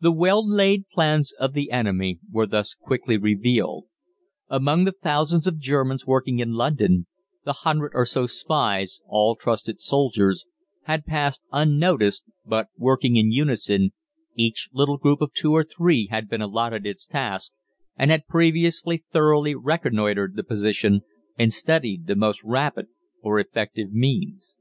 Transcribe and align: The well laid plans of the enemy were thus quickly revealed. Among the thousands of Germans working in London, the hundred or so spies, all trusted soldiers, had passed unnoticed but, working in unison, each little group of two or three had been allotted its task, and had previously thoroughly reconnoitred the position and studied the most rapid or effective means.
The 0.00 0.10
well 0.10 0.44
laid 0.44 0.88
plans 0.88 1.30
of 1.38 1.52
the 1.52 1.70
enemy 1.70 2.18
were 2.32 2.48
thus 2.48 2.74
quickly 2.74 3.16
revealed. 3.16 3.84
Among 4.48 4.82
the 4.82 4.94
thousands 5.00 5.46
of 5.46 5.60
Germans 5.60 6.04
working 6.04 6.40
in 6.40 6.54
London, 6.54 7.06
the 7.44 7.52
hundred 7.52 7.92
or 7.94 8.06
so 8.06 8.26
spies, 8.26 9.00
all 9.06 9.36
trusted 9.36 9.78
soldiers, 9.78 10.46
had 10.86 11.06
passed 11.06 11.42
unnoticed 11.52 12.24
but, 12.44 12.70
working 12.76 13.14
in 13.14 13.30
unison, 13.30 13.92
each 14.34 14.68
little 14.72 14.98
group 14.98 15.20
of 15.20 15.32
two 15.32 15.52
or 15.52 15.62
three 15.62 16.08
had 16.10 16.28
been 16.28 16.40
allotted 16.42 16.84
its 16.84 17.06
task, 17.06 17.52
and 17.96 18.10
had 18.10 18.26
previously 18.26 19.04
thoroughly 19.12 19.54
reconnoitred 19.54 20.34
the 20.34 20.42
position 20.42 21.02
and 21.38 21.52
studied 21.52 22.08
the 22.08 22.16
most 22.16 22.42
rapid 22.42 22.86
or 23.22 23.38
effective 23.38 23.92
means. 23.92 24.58